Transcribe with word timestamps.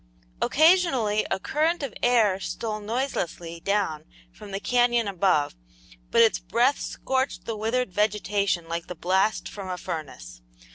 Occasionally 0.41 1.27
a 1.29 1.39
current 1.39 1.83
of 1.83 1.93
air 2.01 2.39
stole 2.39 2.79
noiselessly 2.79 3.59
down 3.59 4.05
from 4.31 4.49
the 4.49 4.59
canyon 4.59 5.07
above, 5.07 5.53
but 6.09 6.23
its 6.23 6.39
breath 6.39 6.79
scorched 6.81 7.45
the 7.45 7.55
withered 7.55 7.93
vegetation 7.93 8.67
like 8.67 8.87
the 8.87 8.95
blast 8.95 9.47
from 9.47 9.69
a 9.69 9.77
furnace. 9.77 10.41